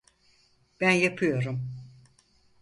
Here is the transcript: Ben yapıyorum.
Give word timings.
Ben 0.81 0.91
yapıyorum. 0.91 1.69